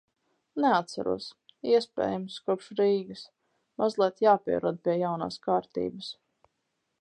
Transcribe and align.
Neatceros- 0.63 1.27
iespējams, 1.73 2.37
kopš 2.47 2.69
Rīgas. 2.79 3.21
Mazliet 3.83 4.25
jāpierod 4.27 4.81
pie 4.89 4.97
jaunās 5.05 5.39
kārtības. 5.45 6.11